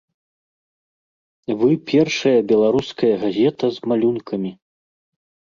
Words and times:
Вы 1.59 1.69
першая 1.91 2.33
беларуская 2.53 3.13
газета 3.27 3.65
з 3.77 3.93
малюнкамі. 3.93 4.51